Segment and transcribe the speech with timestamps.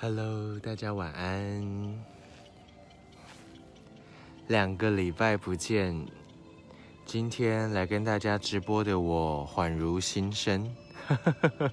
[0.00, 2.04] Hello，大家晚安。
[4.46, 6.06] 两个礼拜不见，
[7.04, 10.72] 今天来跟大家直播的我恍如新生，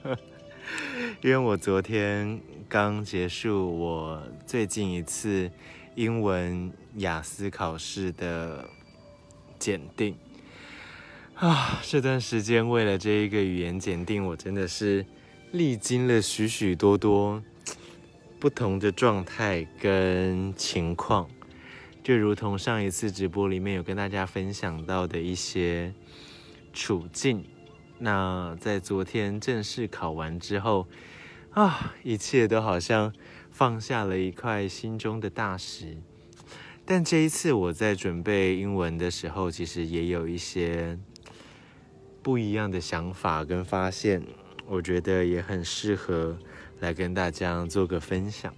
[1.22, 5.52] 因为我昨天刚结束我最近一次
[5.94, 8.68] 英文雅思考试的
[9.60, 10.18] 检定
[11.36, 15.06] 啊，这段时间为了这一个语言检定，我真的是
[15.52, 17.44] 历经了许许多多。
[18.46, 21.28] 不同的状态跟情况，
[22.04, 25.92] 就如同上一次直播里面有跟大家分享到的一些
[26.72, 27.44] 处境。
[27.98, 30.88] 那在昨天正式考完之后，
[31.54, 33.12] 啊，一切都好像
[33.50, 35.98] 放下了一块心中的大石。
[36.86, 41.00] 但这一次我在准备英文的时候，其实也有一些
[42.22, 44.22] 不一样的想法跟发现，
[44.68, 46.38] 我觉得也很适合。
[46.82, 48.54] 来跟大家做个分享，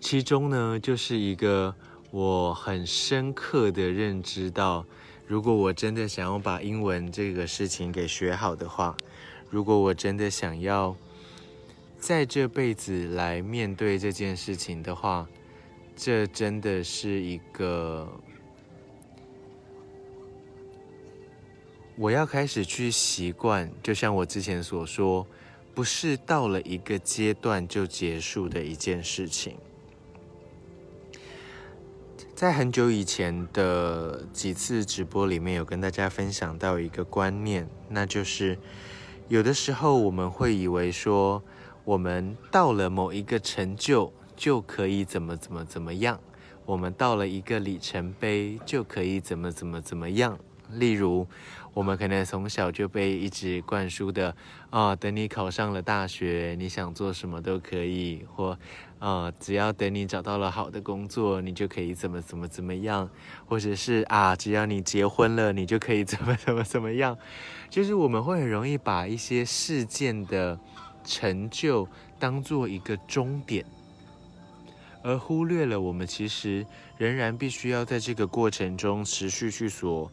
[0.00, 1.74] 其中呢，就是一个
[2.10, 4.84] 我很深刻的认知到，
[5.26, 8.96] 如果我真的想要把英文这个事情给学好的话，
[9.48, 10.94] 如果我真的想要
[11.98, 15.26] 在这辈子来面对这件事情的话，
[15.94, 18.06] 这真的是一个
[21.96, 25.24] 我要开始去习惯，就像我之前所说。
[25.76, 29.58] 不是到了一个阶段就结束的一件事情。
[32.34, 38.58] 在很久以前的几次直播里面，有跟大家分享到一个观念，那就是
[39.28, 41.42] 有的时候我们会以为说，
[41.84, 46.18] 我们到了某一个成就就可以怎么怎么怎么样，
[46.64, 50.38] 我们到了一个里程碑就可以怎么怎么怎么样。
[50.72, 51.26] 例如，
[51.74, 54.34] 我们可能从小就被一直灌输的
[54.70, 58.58] 啊、等你考上了大学，你想做什么都可以；或
[58.98, 63.08] 啊、只要等你找到了好的工作，你就可以怎么怎么怎么样；
[63.46, 67.16] 或者是啊，只要你结婚了，你就可以 怎么怎么怎么样。
[67.68, 70.58] 就是我们会很容易把一些事件的
[71.04, 71.86] 成就
[72.18, 73.64] 当做一个终点，
[75.02, 76.66] 而忽略了我们其实
[76.96, 80.10] 仍然必须要在这个过程中持续去所。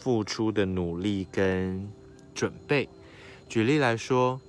[0.00, 1.88] 付出的努力跟
[2.34, 2.88] 准备，
[3.48, 4.40] 举例来说，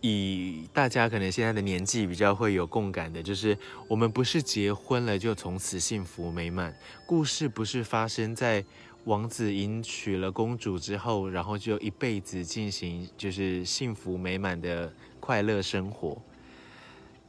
[0.00, 3.56] 以大家可能现在的年纪比较会有共感的，就是
[3.86, 6.74] 我们不是结婚了就从此幸福美满，
[7.06, 8.64] 故事不是发生在
[9.04, 16.20] 王子迎娶了公主之后，然后就一辈子进行就是幸福美满的快乐生活。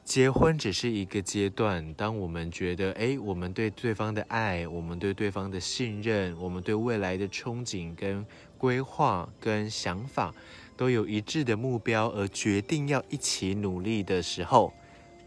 [0.07, 8.25] 结婚只是一个阶段，当我们觉得，哎，我们对对方的爱，我们对对方的信任，我们对未来的憧憬跟
[8.57, 10.33] 规划跟想法
[10.77, 14.71] 都有一致的目标，而决定要一起努力的时候，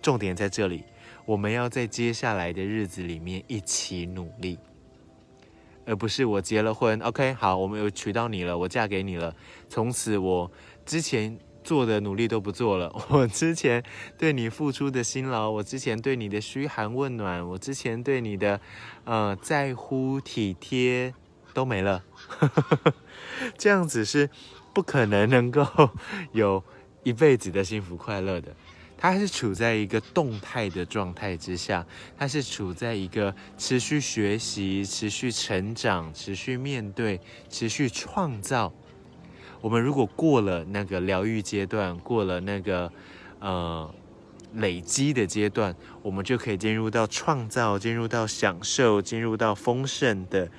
[0.01, 0.83] 重点在这里，
[1.27, 4.59] 我们要在接下来的日子里面一起努力，
[5.85, 9.37] 而不是我结了婚，OK，好，我们有娶到你了，我嫁给你了，
[9.69, 10.51] 从此我
[10.87, 11.39] 之前。
[11.71, 13.81] 做的努力都不做了， 我之前
[14.19, 18.61] 对你付出的辛劳，我之前对你的嘘寒问暖，我之前对你的
[19.05, 21.15] 呃在乎体贴
[21.55, 22.03] 都没了，
[23.57, 24.29] 这样子是
[24.75, 25.65] 不可能能够
[26.33, 26.61] 有
[27.05, 28.53] 一辈子的幸福快乐的。
[28.99, 31.87] 它还是处在一个动态的状态之下，
[32.19, 38.73] 它是处在一个持续学习、持续成长、持续面对、持续创造。
[39.61, 42.91] 我们如果过了那个疗愈阶段，过了那个
[43.41, 43.95] 呃
[44.55, 50.51] 累积的阶段，我们就可以进入到创造、进入到享受、进入到丰盛的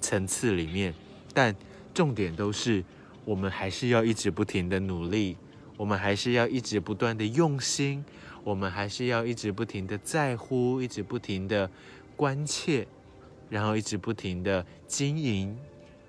[0.00, 0.92] 层次里面。
[1.32, 1.54] 但
[1.94, 2.82] 重点都是，
[3.24, 5.36] 我们还是要一直不停的努力，
[5.76, 8.04] 我们还是要一直不断的用心，
[8.42, 11.70] 我们还是要一直不停的在乎，一直不停的
[12.16, 12.86] 关切，
[13.48, 15.56] 然后一直不停的经营。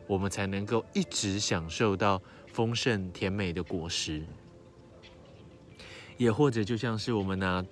[0.08, 2.22] 我们才能够一直享受到
[2.52, 4.24] 丰盛甜美的果实，
[6.18, 7.66] 也或者就像是我们拿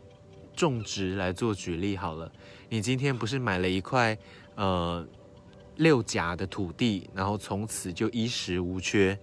[0.55, 2.31] 种植来做举例好了，
[2.69, 4.17] 你今天不是买了一块
[4.55, 5.07] 呃
[5.75, 9.17] 六甲的土地，然后从此就衣食无缺，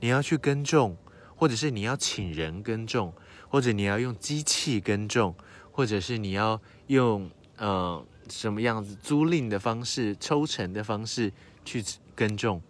[0.00, 0.96] 你要去耕种，
[1.36, 3.12] 或者是你要请人耕种，
[3.48, 5.34] 或者你要用机器耕种，
[5.70, 11.32] 或者是你要用呃什么样子租赁的方式、抽成的方式
[11.64, 11.82] 去。
[12.16, 12.62] 耕种，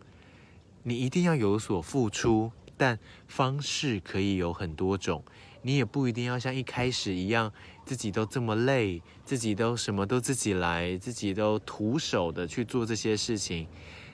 [0.85, 2.99] 你一定要有所付出，但
[3.29, 5.23] 方式可以有很多种。
[5.61, 7.53] 你也不一定要像一开始一样，
[7.85, 13.67] 自己都这么累，自己都什么都自己来，自己都徒手的去做这些事情。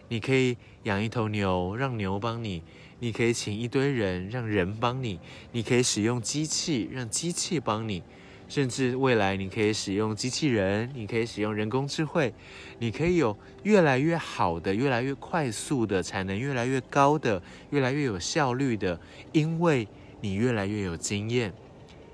[0.09, 2.65] 你可以养一头牛，让牛帮你
[2.99, 5.21] 你可以请一堆人让人帮你，
[5.53, 8.03] 你可以使用机器让机器帮你，
[8.51, 12.35] 甚至未来你可以使用机器人，你可以使用人工智慧，
[12.81, 19.01] 你可以有越来越好的、越来越快速的、产能越来越高的、越来越有效率的，
[19.33, 19.89] 因为
[20.21, 21.55] 你越来越有经验，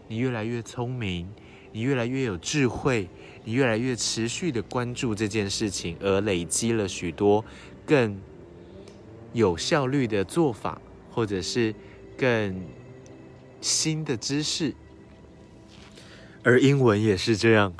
[0.06, 1.26] 你越来越聪明，
[1.72, 3.08] 你越来越有智慧，
[3.44, 7.44] 你越来越持续的关注这件事情，而累积了许多
[7.84, 8.16] 更。
[9.32, 10.80] 有效率的做法，
[11.10, 11.74] 或者是
[12.16, 12.58] 更
[13.60, 14.74] 新的知识，
[16.46, 17.74] 而英文也是这样。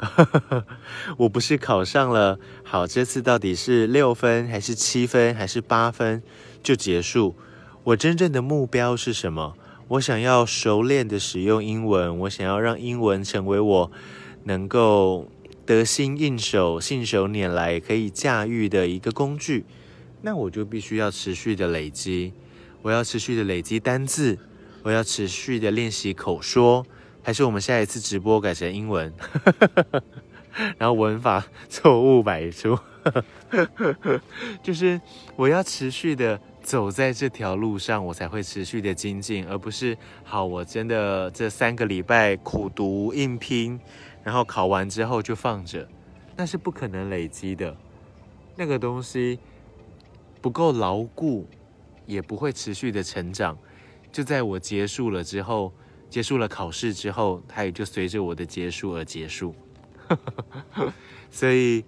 [1.19, 6.21] 我不是考上了，好，这次到底是六分还是七分还是八分
[6.65, 7.37] 就结束？
[7.85, 9.55] 我真正的目标是什么？
[9.87, 13.93] 我想要熟练的使用英文，我想要让英文成为我
[14.43, 15.31] 能够
[15.65, 19.65] 得心应手、信手拈来、可以驾驭的一个工具。
[20.23, 22.33] 那我就必须要持续的累积，
[22.83, 24.37] 我要持续的累积单字，
[24.83, 26.85] 我要持续的练习口说，
[27.27, 29.13] 还是我们下一次直播改成英文，
[30.79, 32.79] 然后文法错误百出，
[34.63, 35.01] 就是
[35.35, 43.81] 我要持续的走在这条路上，我才会持续的精进，而不是好，我真的这三个礼拜苦读硬拼，
[44.23, 45.89] 然后考完之后就放着，
[46.37, 47.77] 那是不可能累积的，
[48.55, 49.41] 那个东西。
[50.41, 51.45] 不够牢固，
[52.05, 53.59] 也不会持续的成长。
[54.13, 55.73] 就在我结束了之后，
[56.09, 59.55] 结束了考试之后，它也就随着我的结束而结束。
[61.31, 61.85] 所以，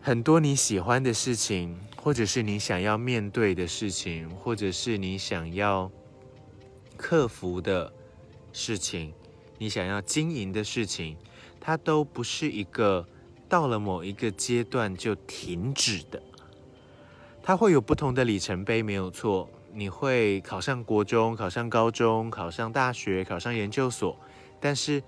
[0.00, 5.90] 很多你喜欢的事情，或者是你想要面对的事情，或者是你想要
[6.96, 7.92] 克服的
[8.52, 9.12] 事情，
[9.58, 11.16] 你想要经营的事情，
[11.58, 13.08] 它都不是一个
[13.48, 16.22] 到了某一个阶段就停止的。
[17.42, 19.48] 它会有不同的里程碑，没有错。
[19.74, 24.16] 你会考上国中，考上高中，考上大学，考上研究所，
[24.60, 25.02] 但是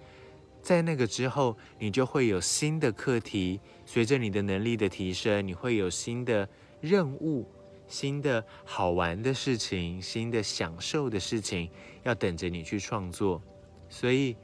[0.60, 3.60] 在那个之后，你就会有新的课题。
[3.84, 6.48] 随着你的能力的提升，你会有新的
[6.80, 7.48] 任务、
[7.86, 11.70] 新的好玩的事情、新的享受的事情
[12.02, 13.40] 要等着你去创作。
[13.88, 14.36] 所以，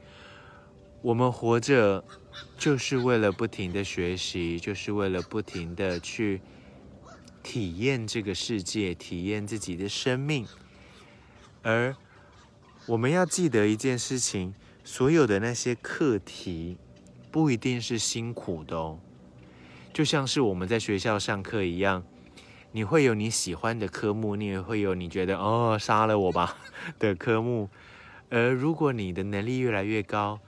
[1.01, 2.01] 我们活着
[2.57, 6.39] 就是为了不停的学习，就是为了不停的去。
[7.43, 10.47] 体验这个世界，体验自己的生命，
[11.61, 11.95] 而
[12.87, 16.77] 我们要记得一件事情：所有的那些课题
[17.29, 18.99] 不一定是辛苦的哦。
[19.93, 22.03] 就像是我们在学校上课一样，
[22.71, 26.57] 你会有你喜欢的科目，你也会有你觉得“哦，杀了我吧”
[26.97, 27.69] 的科目。
[28.29, 30.39] 而如果你的能力越来越高，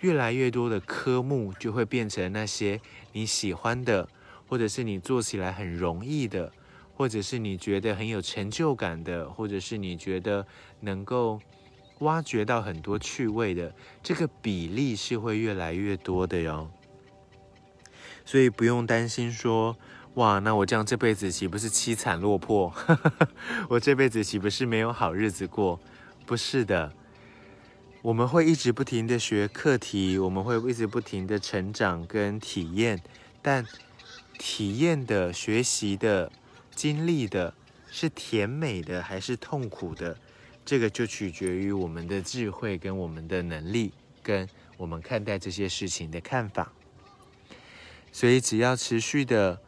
[0.00, 2.80] 越来越多的科目就会变成那些
[3.12, 4.08] 你喜欢的。
[4.46, 6.52] 或者是你做起来很容易的，
[6.94, 10.46] 或者是你觉得很有成就感的，或者是你觉得
[10.80, 11.40] 能够
[12.00, 16.70] 挖掘到很多趣味的，这个比例是会越来越多的哟。
[18.24, 19.76] 所以不用担心说，
[20.14, 22.72] 哇，那我这样这辈子岂不是凄惨落魄？
[23.68, 25.80] 我这辈子岂不是没有好日子过？
[26.26, 26.92] 不是的，
[28.02, 33.02] 我们会一直不停的学课题，我们会一直不停的成长跟体验，
[33.42, 33.66] 但。
[34.38, 36.30] 体验的、学习的、
[36.74, 37.54] 经历的，
[37.90, 40.16] 是甜美的还是痛苦的？
[40.64, 44.48] 这个就取决于我们的智慧跟我们的能力，跟
[44.78, 46.72] 我们看待这些事情的看法。
[48.10, 49.60] 所以，只要持续的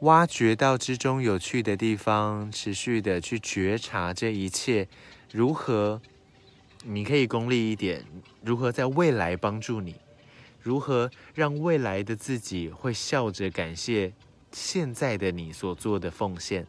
[0.00, 4.88] 挖掘到之中有趣的地方，持续的去觉察这一切
[5.30, 6.00] 如何，
[6.84, 8.04] 你可以功利一点，
[8.42, 9.96] 如何在未来帮助你。
[10.60, 14.12] 如何让未来的自己会笑着感谢
[14.52, 16.66] 现在的你所做的奉献？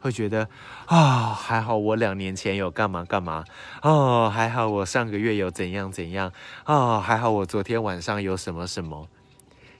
[0.00, 0.48] 会觉得
[0.86, 3.44] 啊、还好我两年前有干嘛干嘛
[3.82, 6.32] 哦，还好我上个月有怎样怎样
[6.66, 9.08] 哦，还好我昨天晚上有什么什么。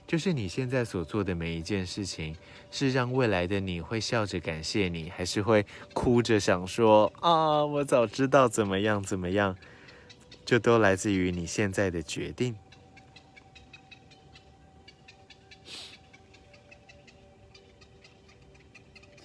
[0.05, 2.35] 就是你现在所做的每一件事情，
[2.71, 9.55] 是让未来的你会笑着感谢你，还是会哭着想说啊，我早知道怎么样怎么样？
[10.43, 12.55] 就都来自于你现在的决定。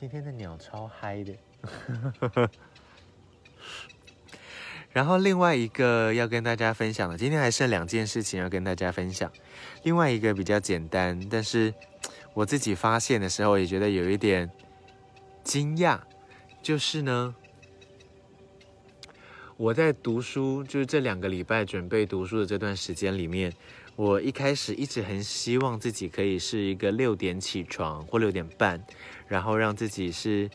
[0.05, 1.35] 今天的鸟超嗨的，
[4.93, 9.33] 然后另外一个要跟大家分享的，今天还剩两件事情要跟大家分享。
[9.83, 11.73] 另外一个比较简单，但是
[12.35, 14.51] 我自己发现的时候也觉得有一点
[15.43, 15.99] 惊讶，
[16.63, 17.35] 就是呢，
[19.57, 23.51] 我在读书，就是这两个礼拜准备读书的这段时间里面，
[23.97, 28.85] 我一开始一直很希望自己可以是一个六点起床或六点半。
[29.27, 30.51] 然后让自己是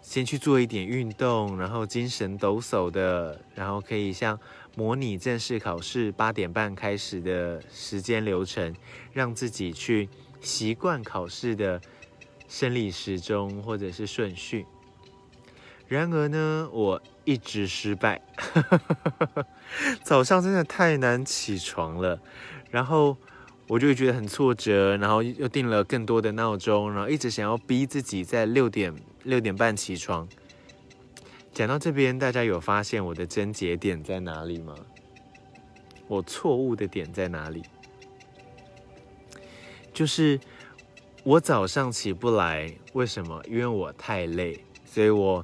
[0.00, 4.40] 先去做一点运动，然后精神抖擞的，然后可以像
[4.76, 8.74] 模拟正式考试八点半开始的时间流程，
[9.12, 10.08] 让自己去
[10.40, 11.80] 习惯考试的
[12.48, 14.64] 生理时钟或者是顺序。
[15.86, 18.22] 然而呢，我一直失败，
[20.02, 22.18] 早上真的太难起床了，
[22.74, 23.16] 然后。
[23.66, 30.28] 我就会觉得很挫折，然后又定了更多的闹钟，然后一直想要逼自己在六点六点半起床。
[31.54, 34.74] 讲到这边，大家有发现我的症结点在哪里吗？
[36.08, 37.62] 我错误的点在哪里？
[39.94, 40.38] 就是
[41.22, 43.42] 我早上起不来，为什么？
[43.48, 45.42] 因为我太累，所以我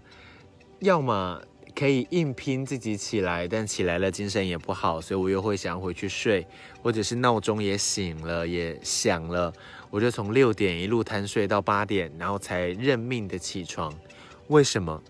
[0.80, 1.40] 要么。
[1.80, 6.46] 可以硬拼自己起来，但起来了精神也不好，所以我又会想回去睡，
[6.82, 9.50] 或者是闹钟也醒了也响了，
[9.88, 13.98] 我就从六点一路贪睡到八点，然后才认命的起床。
[14.48, 15.02] 为什么？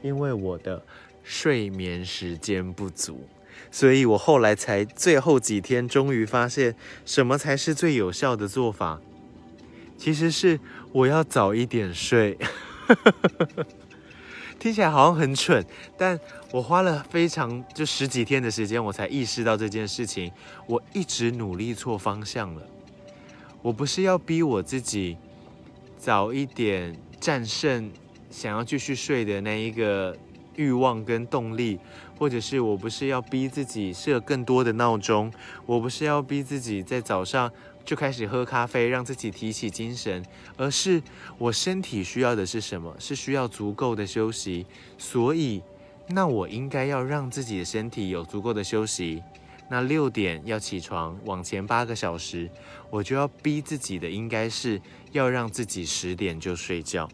[0.00, 0.80] 因为我的
[1.24, 3.26] 睡眠时间不足，
[3.68, 9.00] 所以我后来才最后几天终于发现什么才是最有效的做法，
[10.02, 10.58] 其实是。
[10.90, 12.36] 我要早一点睡，
[14.58, 15.64] 听起来好像很蠢，
[15.96, 20.30] 但我花了非常就十几天的时间，我才意识到这件事情。
[20.66, 22.62] 我一直努力错方向了。
[23.62, 25.16] 我不是要逼我自己
[25.96, 27.90] 早一点战胜
[28.28, 30.14] 想要继续睡的那一个
[30.56, 31.78] 欲望跟动力，
[32.18, 35.32] 或者是我不是要逼自己设更多的闹钟，
[35.64, 37.50] 我不是要逼自己在早上。
[37.84, 40.24] 就开始喝咖啡，让自己提起精神，
[40.56, 41.02] 而是
[41.36, 42.94] 我身体需要的是什么？
[42.98, 44.64] 是需要足够的休息。
[44.96, 45.60] 所以，
[46.08, 49.22] 那我应该要让自己的身体有足够的休息。
[49.68, 52.48] 那六点要起床，往前八个小时，
[52.90, 57.08] 我就要逼自己的，应该是要让自己十点就睡觉。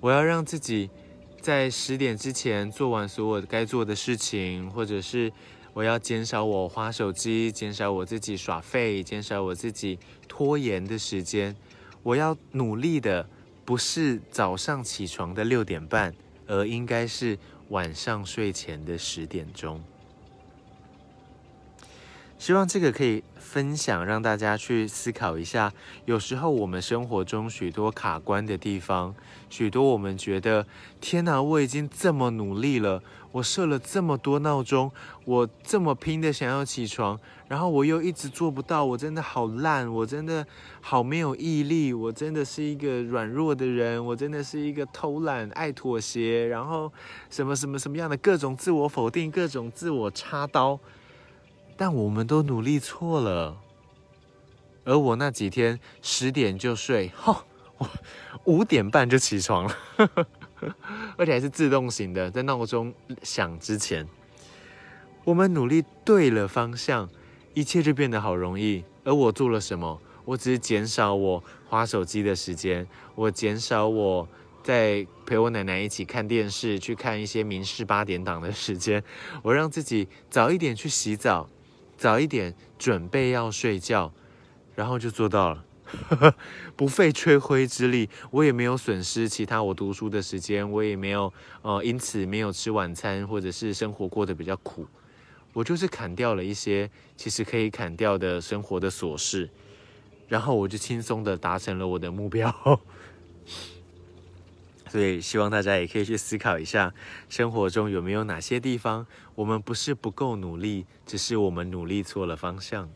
[0.00, 0.90] 我要让自己
[1.40, 5.32] 在十点之前做完所有该做的事情，或者是。
[5.72, 11.54] 我要减少我花手机，减少我自己耍废，减少我自己拖延的时间。
[12.02, 13.28] 我要努力的，
[13.64, 16.14] 不是早上起床的六点半，
[16.46, 19.80] 而应该是晚上睡前的十点钟。
[22.40, 25.70] 希望这个可以分享，让大家去思考一下。
[26.06, 29.14] 有时候我们生活中许多卡关的地方，
[29.50, 30.66] 许多我们觉得
[31.02, 34.90] 天哪，我已经这么努力了，我设了这么多闹钟，
[35.26, 40.46] 我这么拼的想要起床，然后我又一直做不到，我真的好烂，我真的
[40.80, 46.90] 好没有毅力，我真的是一个软弱的人，我真的是一个偷懒、爱妥协，然后
[47.28, 50.80] 什么什么什么样的各种自我否定，各种自我插刀。
[51.80, 53.56] 但我们都努力错了，
[54.84, 57.42] 而我那几天十点就睡，哈，
[57.78, 57.88] 我
[58.44, 59.74] 五点半就起床了，
[61.16, 64.06] 而且还是自动型的，在闹钟响之前。
[65.24, 67.08] 我们努力对了方向，
[67.54, 68.84] 一切就变得好容易。
[69.04, 69.98] 而我做了什么？
[70.26, 74.28] 我只是减少我花手机的时间，我减少我
[74.62, 79.02] 在陪我奶奶一起看电视，去看一些民事八点档的时间，
[79.42, 81.48] 我让自己早一点去洗澡。
[82.00, 84.10] 早一点准备要睡觉，
[84.74, 85.64] 然后就做到了，
[86.74, 88.08] 不费吹灰之力。
[88.30, 91.30] 我也没有损失其他我读书的时间，我也没有
[91.60, 94.86] 呃因此没有吃晚餐，或者是生活过得比较苦。
[95.52, 99.50] 我就是砍掉了一些其实可以砍掉的生活的琐事，
[100.26, 102.50] 然后我就轻松的达成了我的目标。
[104.90, 106.92] 所以希望大家也可以去思考一下，
[107.28, 109.06] 生活中有没有哪些地方
[109.36, 112.90] 我们不是不够努力，只是我们努力错了方向。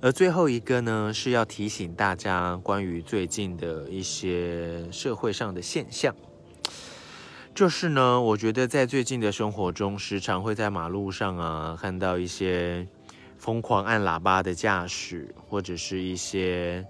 [0.00, 6.12] 而最后一个呢，是要提醒大家关于最近的一些社会上的现象，
[7.54, 12.88] 就是呢，我觉得在最近的生活中，时常会在马路上啊看到一些
[13.38, 16.84] 疯狂按喇叭的驾驶，或者是一些。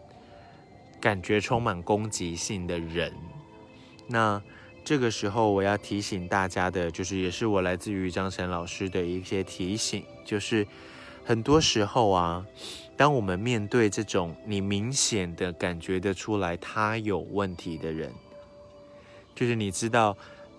[1.03, 3.13] 感觉充满攻击性的人，
[4.07, 4.41] 那
[4.85, 10.65] 这个时候我要提醒大家的，就是也是我来自于张晨老师的一些提醒，就是
[11.25, 12.47] 很多时候啊，
[12.97, 18.13] 当我们面对这种你明显的感觉得出来他有问题的人，
[19.35, 20.17] 就是你知道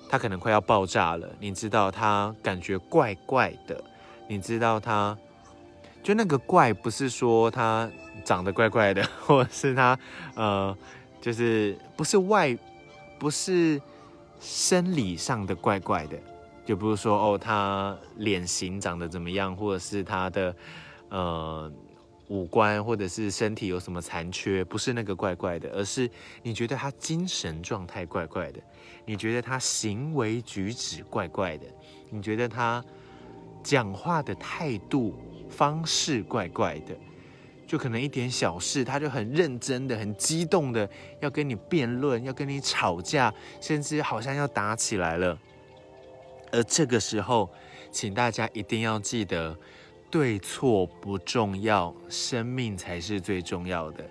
[0.09, 3.81] 他可能快要爆炸了，你知道他感觉怪怪的，
[4.27, 5.17] 你知道他。
[6.03, 7.89] 就那个怪，不是说他
[8.25, 9.98] 长得怪怪的， 或者是他，
[10.36, 10.77] 呃，
[11.22, 12.55] 就是不是外，
[13.17, 13.81] 不是
[14.41, 16.17] 生理上的怪怪的，
[16.65, 20.53] 就不是说哦，他脸型长得怎么样，或者是他的，
[21.10, 21.72] 呃
[22.27, 26.10] 五官或者是身体有什么残缺，不是那个怪怪的，而是
[26.41, 28.60] 你觉得他精神状态怪怪的，
[29.05, 31.65] 你觉得他行为举止怪怪的，
[32.10, 32.83] 你觉得他
[33.62, 35.15] 讲话的态度
[35.55, 36.95] 方式怪怪的。
[37.65, 40.88] 就可能一点小事，他就很认真的、很激动的
[41.22, 45.38] 要跟你辩论，要跟你吵架，甚至好像要打起来了。
[46.51, 47.50] 而这个时候，
[47.89, 49.57] 请大家一定要记得，
[50.12, 54.03] 对错不重要，生命才是最重要的。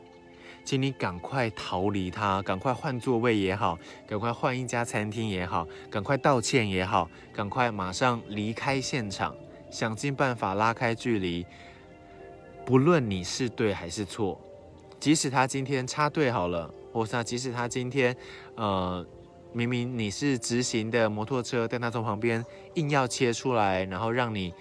[0.64, 9.36] 请你赶快逃离他，赶快换座位也好，赶快换一家餐厅也好，赶快道歉也好，赶快马上离开现场，
[9.72, 11.44] 想尽办法拉开距离。
[12.64, 14.40] 不论你是对还是错，
[15.00, 18.16] 即使他今天插队好了，或是即使他今天，
[18.54, 19.04] 呃，
[19.52, 24.54] 明明你是直行的摩托车，但他从旁边硬要切出来，然后让你，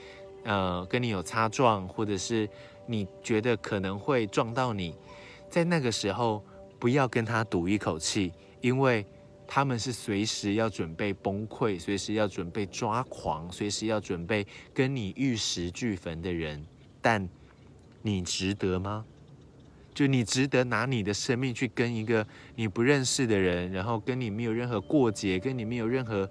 [0.45, 2.49] 呃，跟你有擦撞，或者是
[2.87, 4.95] 你觉得可能会撞到你，
[5.47, 6.43] 在那个时候
[6.79, 9.05] 不要跟他赌一口气，因为
[9.53, 16.65] 他们是随时要准备崩溃，随时要准备抓狂，随时要准备跟你玉石俱焚的人，
[17.01, 17.27] 但。
[18.03, 19.05] 你值得吗？
[19.93, 26.27] 就你值得拿你的生命去跟一个你不认识的人，然后跟你没有任何过节，跟你没有任何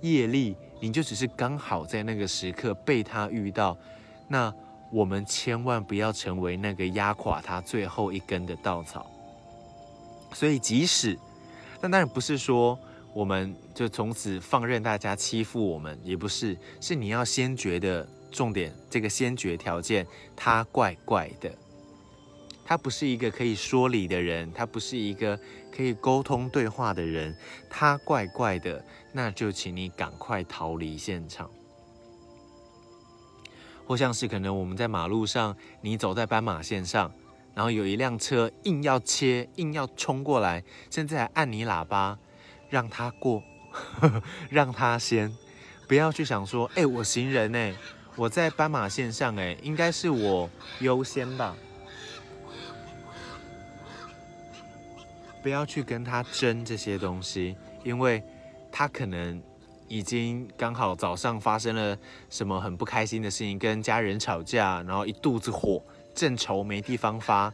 [0.00, 3.76] 业力，你就只是刚好在那个时刻被他遇到。
[4.26, 4.50] 那
[4.90, 9.10] 我们千万不要成为那个压垮他最后一根的稻草。
[10.32, 11.18] 所以，即使，
[11.82, 12.78] 但当然不是说
[13.12, 18.08] 我们就从此放任大家欺负我们，也不是，是你要先觉得。
[18.34, 21.54] 重点，这个先决条件，他怪怪的，
[22.64, 25.38] 他不是一个可以说理的人，他不是一个
[25.70, 27.36] 可以沟通对话的人，
[27.68, 31.50] 他怪怪的，那就请你赶快逃离现场。
[33.86, 37.12] 或像是可能我们在马路上，你走在斑马线上，
[37.54, 42.18] 然后有一辆车硬要切，硬要冲过来，甚至还按你喇叭，
[42.70, 43.42] 让他过，
[44.48, 45.34] 让他先，
[45.86, 47.74] 不要去想说，哎，我行人呢。
[48.14, 51.56] 我在斑马线上，哎，应该是我优先吧。
[55.42, 58.22] 不要去跟他争这些东西，因为
[58.70, 59.42] 他可能
[59.88, 61.96] 已经刚好早上发生了
[62.28, 65.82] 什么很不开心的事情，跟家人吵架，然后一肚子火，
[66.14, 67.52] 正愁没地方发。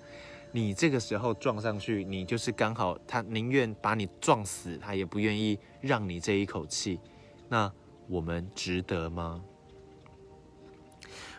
[0.50, 6.98] 你这个时候撞上去，你就是刚好，他宁愿把你撞死，他也不愿意让你这一口气。
[7.48, 7.70] 那
[8.08, 9.42] 我们值得吗？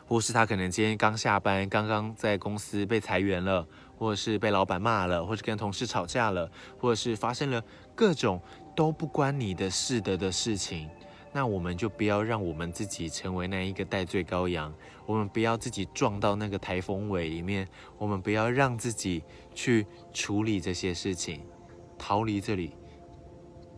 [0.07, 8.41] 或是他可能今天刚下班，刚刚在公司被裁员了，或者是被老板骂了，或是跟同事吵架了，或者是发生了各种
[8.75, 10.89] 都不关你的事的的事情，
[11.31, 14.73] 那我们就不要让我们自己成为那一个代罪羔羊，
[15.05, 21.41] 我们不要自己撞到那个台风尾里面，我们不要让自己去处理这些事情，
[21.97, 22.73] 逃离这里，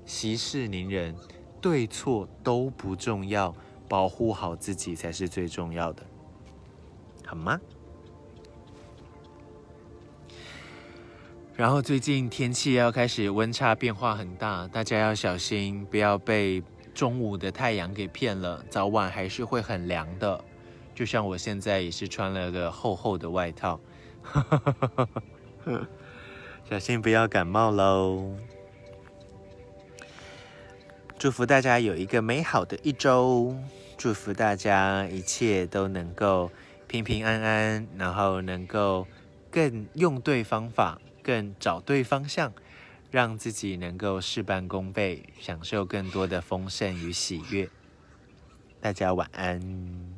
[0.06, 1.16] 息事宁人，
[1.60, 3.54] 对错都不重要，
[3.90, 6.06] 保护好自己才是最重要的。
[7.26, 7.60] 好吗？
[11.54, 16.64] 然后最近天气要开始温差变化很大，大家要小心，不要被
[17.02, 20.40] 中午的太阳给骗了，早晚还是会很凉的。
[20.94, 23.80] 就像我现在也是穿了个厚厚的外套，
[26.70, 28.36] 小心不要感冒喽。
[31.18, 33.56] 祝福大家有一个美好的一周，
[33.98, 36.52] 祝福大家一切都能够。
[36.88, 39.08] 平平安安，然后能够
[39.50, 42.54] 更用对方法，更找对方向，
[43.12, 47.70] 让自己能够事半功倍，享受更多的丰盛与喜悦。
[48.80, 50.11] 大家晚安。